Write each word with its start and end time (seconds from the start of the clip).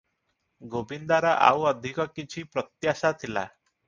ଗୋବିନ୍ଦାର 0.75 1.33
ଆଉ 1.47 1.67
ଅଧିକ 1.71 2.05
କିଛି 2.15 2.43
ପ୍ରତ୍ୟାଶା 2.57 3.13
ଥିଲା। 3.25 3.45